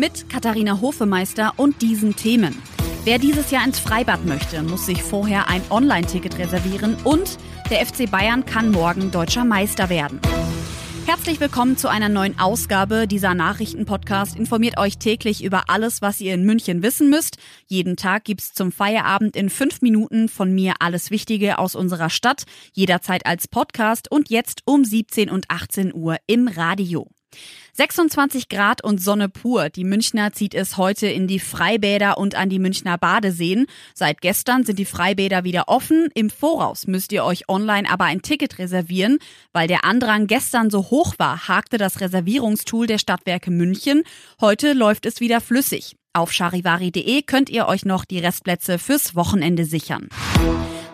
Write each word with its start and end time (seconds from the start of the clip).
Mit 0.00 0.30
Katharina 0.30 0.80
Hofemeister 0.80 1.52
und 1.58 1.82
diesen 1.82 2.16
Themen. 2.16 2.56
Wer 3.04 3.18
dieses 3.18 3.50
Jahr 3.50 3.66
ins 3.66 3.78
Freibad 3.78 4.24
möchte, 4.24 4.62
muss 4.62 4.86
sich 4.86 5.02
vorher 5.02 5.48
ein 5.48 5.60
Online-Ticket 5.68 6.38
reservieren 6.38 6.96
und 7.04 7.36
der 7.68 7.84
FC 7.84 8.10
Bayern 8.10 8.46
kann 8.46 8.70
morgen 8.70 9.10
deutscher 9.10 9.44
Meister 9.44 9.90
werden. 9.90 10.18
Herzlich 11.04 11.38
willkommen 11.38 11.76
zu 11.76 11.88
einer 11.88 12.08
neuen 12.08 12.38
Ausgabe 12.38 13.06
dieser 13.06 13.34
Nachrichtenpodcast. 13.34 14.38
Informiert 14.38 14.78
euch 14.78 14.96
täglich 14.96 15.44
über 15.44 15.64
alles, 15.68 16.00
was 16.00 16.18
ihr 16.22 16.32
in 16.32 16.46
München 16.46 16.82
wissen 16.82 17.10
müsst. 17.10 17.36
Jeden 17.66 17.96
Tag 17.96 18.24
gibt's 18.24 18.54
zum 18.54 18.72
Feierabend 18.72 19.36
in 19.36 19.50
fünf 19.50 19.82
Minuten 19.82 20.30
von 20.30 20.54
mir 20.54 20.76
alles 20.78 21.10
Wichtige 21.10 21.58
aus 21.58 21.74
unserer 21.74 22.08
Stadt. 22.08 22.44
Jederzeit 22.72 23.26
als 23.26 23.48
Podcast 23.48 24.10
und 24.10 24.30
jetzt 24.30 24.62
um 24.64 24.82
17 24.82 25.28
und 25.28 25.44
18 25.50 25.92
Uhr 25.92 26.16
im 26.26 26.48
Radio. 26.48 27.06
26 27.72 28.48
Grad 28.48 28.82
und 28.84 29.00
Sonne 29.00 29.28
pur. 29.28 29.70
Die 29.70 29.84
Münchner 29.84 30.32
zieht 30.32 30.54
es 30.54 30.76
heute 30.76 31.06
in 31.06 31.26
die 31.26 31.38
Freibäder 31.38 32.18
und 32.18 32.34
an 32.34 32.48
die 32.48 32.58
Münchner 32.58 32.98
Badeseen. 32.98 33.66
Seit 33.94 34.20
gestern 34.20 34.64
sind 34.64 34.78
die 34.78 34.84
Freibäder 34.84 35.44
wieder 35.44 35.68
offen. 35.68 36.08
Im 36.14 36.30
Voraus 36.30 36.86
müsst 36.86 37.12
ihr 37.12 37.24
euch 37.24 37.48
online 37.48 37.88
aber 37.88 38.04
ein 38.04 38.22
Ticket 38.22 38.58
reservieren. 38.58 39.18
Weil 39.52 39.68
der 39.68 39.84
Andrang 39.84 40.26
gestern 40.26 40.70
so 40.70 40.90
hoch 40.90 41.14
war, 41.18 41.48
hakte 41.48 41.78
das 41.78 42.00
Reservierungstool 42.00 42.86
der 42.86 42.98
Stadtwerke 42.98 43.50
München. 43.50 44.02
Heute 44.40 44.72
läuft 44.72 45.06
es 45.06 45.20
wieder 45.20 45.40
flüssig. 45.40 45.96
Auf 46.12 46.32
charivari.de 46.32 47.22
könnt 47.22 47.50
ihr 47.50 47.66
euch 47.66 47.84
noch 47.84 48.04
die 48.04 48.18
Restplätze 48.18 48.78
fürs 48.78 49.14
Wochenende 49.14 49.64
sichern. 49.64 50.08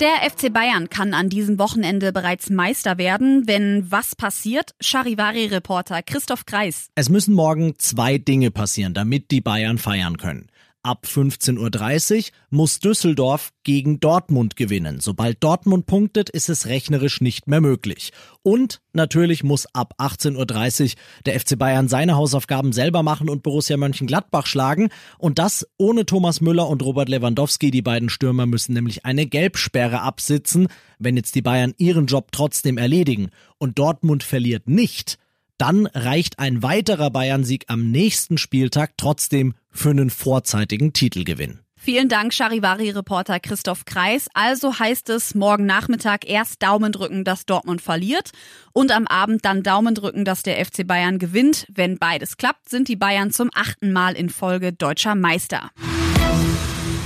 Der 0.00 0.30
FC 0.30 0.50
Bayern 0.50 0.88
kann 0.88 1.12
an 1.12 1.28
diesem 1.28 1.58
Wochenende 1.58 2.10
bereits 2.10 2.48
Meister 2.48 2.96
werden, 2.96 3.46
wenn 3.46 3.90
was 3.90 4.16
passiert? 4.16 4.74
Charivari-Reporter 4.80 6.02
Christoph 6.02 6.46
Kreis. 6.46 6.88
Es 6.94 7.10
müssen 7.10 7.34
morgen 7.34 7.74
zwei 7.76 8.16
Dinge 8.16 8.50
passieren, 8.50 8.94
damit 8.94 9.30
die 9.30 9.42
Bayern 9.42 9.76
feiern 9.76 10.16
können. 10.16 10.46
Ab 10.82 11.04
15.30 11.06 12.16
Uhr 12.16 12.24
muss 12.48 12.78
Düsseldorf 12.78 13.52
gegen 13.64 14.00
Dortmund 14.00 14.56
gewinnen. 14.56 14.98
Sobald 15.00 15.44
Dortmund 15.44 15.84
punktet, 15.84 16.30
ist 16.30 16.48
es 16.48 16.68
rechnerisch 16.68 17.20
nicht 17.20 17.48
mehr 17.48 17.60
möglich. 17.60 18.12
Und 18.42 18.80
natürlich 18.94 19.44
muss 19.44 19.66
ab 19.74 19.92
18.30 19.98 20.84
Uhr 20.84 20.90
der 21.26 21.38
FC 21.38 21.58
Bayern 21.58 21.88
seine 21.88 22.16
Hausaufgaben 22.16 22.72
selber 22.72 23.02
machen 23.02 23.28
und 23.28 23.42
Borussia 23.42 23.76
Mönchengladbach 23.76 24.46
schlagen. 24.46 24.88
Und 25.18 25.38
das 25.38 25.68
ohne 25.76 26.06
Thomas 26.06 26.40
Müller 26.40 26.66
und 26.66 26.82
Robert 26.82 27.10
Lewandowski. 27.10 27.70
Die 27.70 27.82
beiden 27.82 28.08
Stürmer 28.08 28.46
müssen 28.46 28.72
nämlich 28.72 29.04
eine 29.04 29.26
Gelbsperre 29.26 30.00
absitzen, 30.00 30.68
wenn 30.98 31.14
jetzt 31.14 31.34
die 31.34 31.42
Bayern 31.42 31.74
ihren 31.76 32.06
Job 32.06 32.32
trotzdem 32.32 32.78
erledigen. 32.78 33.28
Und 33.58 33.78
Dortmund 33.78 34.22
verliert 34.22 34.66
nicht 34.66 35.18
dann 35.60 35.86
reicht 35.86 36.38
ein 36.38 36.62
weiterer 36.62 37.10
Bayern-Sieg 37.10 37.64
am 37.68 37.90
nächsten 37.90 38.38
Spieltag 38.38 38.92
trotzdem 38.96 39.54
für 39.70 39.90
einen 39.90 40.10
vorzeitigen 40.10 40.92
Titelgewinn. 40.92 41.60
Vielen 41.82 42.10
Dank, 42.10 42.34
Charivari-Reporter 42.34 43.40
Christoph 43.40 43.86
Kreis. 43.86 44.28
Also 44.34 44.78
heißt 44.78 45.08
es 45.08 45.34
morgen 45.34 45.64
Nachmittag 45.64 46.28
erst 46.28 46.62
Daumen 46.62 46.92
drücken, 46.92 47.24
dass 47.24 47.46
Dortmund 47.46 47.80
verliert 47.80 48.32
und 48.72 48.92
am 48.92 49.06
Abend 49.06 49.46
dann 49.46 49.62
Daumen 49.62 49.94
drücken, 49.94 50.26
dass 50.26 50.42
der 50.42 50.62
FC 50.64 50.86
Bayern 50.86 51.18
gewinnt. 51.18 51.66
Wenn 51.72 51.98
beides 51.98 52.36
klappt, 52.36 52.68
sind 52.68 52.88
die 52.88 52.96
Bayern 52.96 53.30
zum 53.30 53.50
achten 53.54 53.92
Mal 53.92 54.14
in 54.14 54.28
Folge 54.28 54.74
deutscher 54.74 55.14
Meister. 55.14 55.70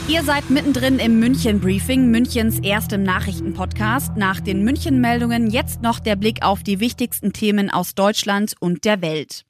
Ihr 0.06 0.22
seid 0.22 0.50
mittendrin 0.50 0.98
im 0.98 1.18
München 1.18 1.60
Briefing, 1.60 2.10
Münchens 2.10 2.58
erstem 2.58 3.04
Nachrichtenpodcast. 3.04 4.18
Nach 4.18 4.38
den 4.38 4.62
München 4.62 5.00
Meldungen 5.00 5.48
jetzt 5.48 5.80
noch 5.80 5.98
der 5.98 6.14
Blick 6.14 6.42
auf 6.42 6.62
die 6.62 6.78
wichtigsten 6.78 7.32
Themen 7.32 7.70
aus 7.70 7.94
Deutschland 7.94 8.54
und 8.60 8.84
der 8.84 9.00
Welt. 9.00 9.46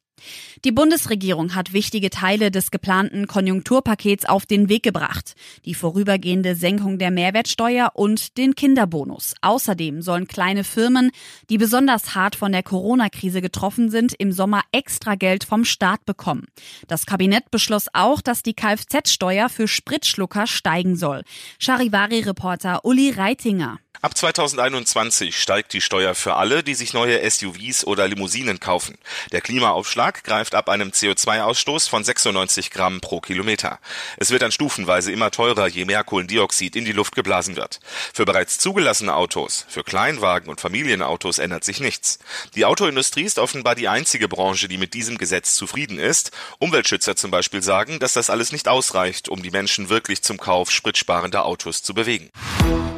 Die 0.65 0.73
Bundesregierung 0.73 1.55
hat 1.55 1.73
wichtige 1.73 2.11
Teile 2.11 2.51
des 2.51 2.71
geplanten 2.71 3.27
Konjunkturpakets 3.27 4.25
auf 4.25 4.47
den 4.47 4.69
Weg 4.69 4.83
gebracht. 4.83 5.35
Die 5.65 5.75
vorübergehende 5.75 6.55
Senkung 6.55 6.99
der 6.99 7.11
Mehrwertsteuer 7.11 7.91
und 7.95 8.39
den 8.39 8.55
Kinderbonus. 8.55 9.35
Außerdem 9.43 10.03
sollen 10.03 10.27
kleine 10.27 10.65
Firmen, 10.65 11.11
die 11.51 11.59
besonders 11.59 12.15
hart 12.15 12.37
von 12.37 12.53
der 12.53 12.63
Corona-Krise 12.63 13.43
getroffen 13.43 13.91
sind, 13.91 14.15
im 14.15 14.33
Sommer 14.33 14.63
extra 14.73 15.15
Geld 15.15 15.45
vom 15.45 15.65
Staat 15.65 16.05
bekommen. 16.07 16.47
Das 16.89 17.07
Kabinett 17.07 17.51
beschloss 17.51 17.89
auch, 17.93 18.21
dass 18.21 18.43
die 18.43 18.55
Kfz-Steuer 18.55 19.49
für 19.49 19.69
Spritschlucker 19.69 20.47
steigen 20.47 20.97
soll. 20.97 21.23
Charivari-Reporter 21.59 22.85
Uli 22.85 23.11
Reitinger. 23.11 23.79
Ab 24.03 24.17
2021 24.19 25.41
steigt 25.41 25.73
die 25.73 25.81
Steuer 25.81 26.15
für 26.15 26.35
alle, 26.35 26.63
die 26.63 26.75
sich 26.75 26.93
neue 26.93 27.29
SUVs 27.31 27.87
oder 27.87 28.07
Limousinen 28.07 28.61
kaufen. 28.61 28.99
Der 29.33 29.41
Klimaaufschlag 29.41 30.25
greift 30.25 30.55
ab 30.55 30.69
einem 30.69 30.91
CO2-Ausstoß 30.91 31.89
von 31.89 32.05
96 32.05 32.71
Gramm 32.71 33.01
pro 33.01 33.21
Kilometer. 33.21 33.79
Es 34.19 34.31
wird 34.31 34.43
dann 34.43 34.53
stufenweise 34.53 35.11
immer 35.11 35.31
teurer, 35.31 35.69
je 35.69 35.87
mehr 35.87 36.05
Kohlendioxid 36.05 36.77
in 36.77 36.85
die 36.85 36.93
Luft 36.93 37.15
geblasen 37.15 37.57
wird. 37.57 37.81
Für 38.13 38.27
bereits 38.27 38.59
zugelassene 38.59 39.15
Autos, 39.15 39.65
für 39.69 39.85
Kleinwagen 39.85 40.51
und 40.51 40.61
Familienautos 40.61 41.39
ändert 41.39 41.65
sich 41.65 41.81
nichts. 41.81 42.19
Die 42.55 42.67
Autoindustrie 42.67 43.23
ist 43.25 43.39
offenbar 43.39 43.75
die 43.75 43.89
einzige 43.89 44.29
Branche, 44.29 44.69
die 44.69 44.77
mit 44.79 44.93
diesem 44.93 45.17
Gesetz 45.17 45.55
zufrieden 45.55 45.99
ist. 45.99 46.31
Umweltschützer 46.59 47.17
zum 47.17 47.31
Beispiel 47.31 47.63
sagen, 47.63 48.01
dass 48.01 48.13
das 48.13 48.29
alles 48.29 48.53
nicht 48.53 48.69
ausreicht, 48.69 49.29
um 49.31 49.43
die 49.43 49.51
Menschen 49.51 49.89
wirklich 49.89 50.23
zum 50.23 50.37
Kauf 50.37 50.71
spritsparender 50.71 51.47
Autos 51.47 51.83
zu 51.83 51.95
bewegen. 51.95 52.31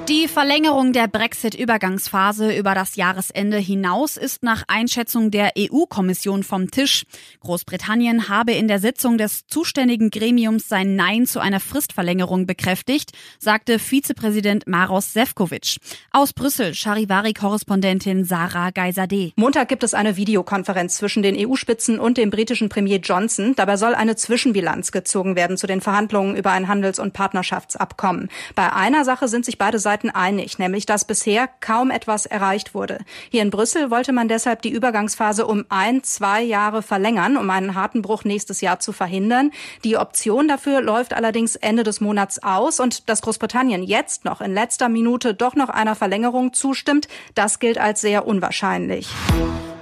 Die 0.08 0.28
Verlängerung 0.28 0.92
der 0.92 1.08
Brexit-Übergangsphase 1.08 2.56
über 2.56 2.76
das 2.76 2.94
Jahresende 2.94 3.56
hinaus 3.56 4.16
ist 4.16 4.44
nach 4.44 4.62
Einschätzung 4.68 5.32
der 5.32 5.50
EU-Kommission 5.58 6.44
vom 6.44 6.70
Tisch. 6.70 7.06
Großbritannien 7.40 8.28
habe 8.28 8.52
in 8.52 8.68
der 8.68 8.78
Sitzung 8.78 9.18
des 9.18 9.48
zuständigen 9.48 10.10
Gremiums 10.10 10.68
sein 10.68 10.94
Nein 10.94 11.26
zu 11.26 11.40
einer 11.40 11.58
Fristverlängerung 11.58 12.46
bekräftigt, 12.46 13.10
sagte 13.40 13.80
Vizepräsident 13.80 14.68
Maros 14.68 15.12
Sefcovic. 15.12 15.78
Aus 16.12 16.32
Brüssel, 16.32 16.72
Charivari-Korrespondentin 16.74 18.24
Sarah 18.24 18.70
Geiserde. 18.70 19.32
Montag 19.34 19.68
gibt 19.68 19.82
es 19.82 19.92
eine 19.92 20.16
Videokonferenz 20.16 20.98
zwischen 20.98 21.24
den 21.24 21.36
EU-Spitzen 21.36 21.98
und 21.98 22.16
dem 22.16 22.30
britischen 22.30 22.68
Premier 22.68 22.98
Johnson. 22.98 23.54
Dabei 23.56 23.76
soll 23.76 23.96
eine 23.96 24.14
Zwischenbilanz 24.14 24.92
gezogen 24.92 25.34
werden 25.34 25.56
zu 25.56 25.66
den 25.66 25.80
Verhandlungen 25.80 26.36
über 26.36 26.52
ein 26.52 26.68
Handels- 26.68 27.00
und 27.00 27.12
Partnerschaftsabkommen. 27.12 28.28
Bei 28.54 28.72
einer 28.72 29.04
Sache 29.04 29.26
sind 29.26 29.44
sich 29.44 29.58
beide 29.58 29.80
Seiten 29.80 29.95
Seiten 29.96 30.10
einig, 30.10 30.58
nämlich 30.58 30.84
dass 30.84 31.06
bisher 31.06 31.48
kaum 31.60 31.90
etwas 31.90 32.26
erreicht 32.26 32.74
wurde. 32.74 32.98
Hier 33.30 33.40
in 33.40 33.48
Brüssel 33.48 33.90
wollte 33.90 34.12
man 34.12 34.28
deshalb 34.28 34.60
die 34.60 34.68
Übergangsphase 34.68 35.46
um 35.46 35.64
ein, 35.70 36.02
zwei 36.02 36.42
Jahre 36.42 36.82
verlängern, 36.82 37.38
um 37.38 37.48
einen 37.48 37.74
harten 37.74 38.02
Bruch 38.02 38.24
nächstes 38.24 38.60
Jahr 38.60 38.78
zu 38.78 38.92
verhindern. 38.92 39.52
Die 39.84 39.96
Option 39.96 40.48
dafür 40.48 40.82
läuft 40.82 41.14
allerdings 41.14 41.56
Ende 41.56 41.82
des 41.82 42.02
Monats 42.02 42.42
aus 42.42 42.78
und 42.78 43.08
dass 43.08 43.22
Großbritannien 43.22 43.82
jetzt 43.82 44.26
noch 44.26 44.42
in 44.42 44.52
letzter 44.52 44.90
Minute 44.90 45.32
doch 45.32 45.54
noch 45.54 45.70
einer 45.70 45.94
Verlängerung 45.94 46.52
zustimmt, 46.52 47.08
das 47.34 47.58
gilt 47.58 47.78
als 47.78 48.02
sehr 48.02 48.26
unwahrscheinlich. 48.26 49.08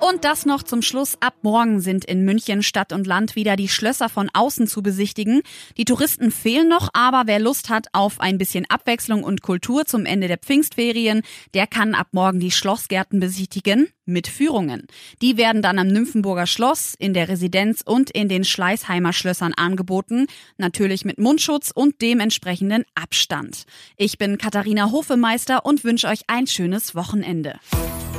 Und 0.07 0.27
das 0.27 0.45
noch 0.45 0.63
zum 0.63 0.83
Schluss. 0.83 1.17
Ab 1.21 1.35
morgen 1.41 1.81
sind 1.81 2.05
in 2.05 2.27
München 2.27 2.63
Stadt 2.63 2.93
und 2.93 3.07
Land 3.07 3.37
wieder 3.37 3.57
die 3.57 3.71
Schlösser 3.71 4.11
von 4.11 4.29
außen 4.35 4.67
zu 4.67 4.83
besichtigen. 4.83 5.41
Die 5.79 5.87
Touristen 5.87 6.31
fehlen 6.31 6.69
noch, 6.69 6.91
aber 6.93 7.23
wer 7.25 7.39
Lust 7.39 7.71
hat 7.71 7.87
auf 7.95 8.21
ein 8.21 8.37
bisschen 8.37 8.67
Abwechslung 8.69 9.25
und 9.25 9.41
Kultur 9.41 9.87
zum 9.87 10.05
Ende 10.05 10.29
der 10.29 10.37
Pfingstferien, 10.37 11.23
der 11.55 11.67
kann 11.67 11.95
ab 11.95 12.09
morgen 12.13 12.39
die 12.39 12.51
Schlossgärten 12.51 13.19
besichtigen 13.19 13.89
mit 14.07 14.29
Führungen. 14.29 14.87
Die 15.23 15.37
werden 15.37 15.63
dann 15.63 15.79
am 15.79 15.89
Nymphenburger 15.89 16.47
Schloss, 16.47 16.95
in 16.99 17.15
der 17.15 17.29
Residenz 17.29 17.83
und 17.85 18.11
in 18.11 18.29
den 18.29 18.45
Schleißheimer 18.45 19.13
Schlössern 19.13 19.55
angeboten. 19.55 20.27
Natürlich 20.59 21.05
mit 21.05 21.19
Mundschutz 21.19 21.71
und 21.75 22.01
dementsprechenden 22.01 22.85
Abstand. 22.95 23.65
Ich 23.97 24.19
bin 24.19 24.39
Katharina 24.39 24.91
Hofemeister 24.91 25.65
und 25.65 25.85
wünsche 25.85 26.09
euch 26.09 26.23
ein 26.29 26.47
schönes 26.47 26.95
Wochenende. 26.95 27.59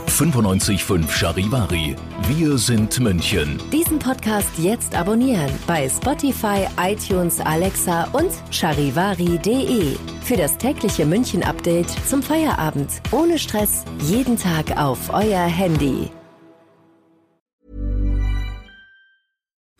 95.5 0.07 1.09
Charivari. 1.09 1.95
Wir 2.29 2.57
sind 2.57 2.97
München. 3.01 3.59
Diesen 3.73 3.99
Podcast 3.99 4.49
jetzt 4.57 4.95
abonnieren 4.95 5.51
bei 5.67 5.89
Spotify, 5.89 6.67
iTunes, 6.79 7.41
Alexa 7.41 8.05
und 8.13 8.31
charivari.de. 8.49 10.14
Für 10.25 10.35
das 10.35 10.57
tägliche 10.57 11.05
München-Update 11.05 11.87
zum 12.09 12.23
Feierabend. 12.23 12.89
Ohne 13.11 13.37
Stress. 13.37 13.85
Jeden 14.01 14.39
Tag 14.39 14.75
auf 14.75 15.13
euer 15.13 15.43
Handy. 15.43 16.09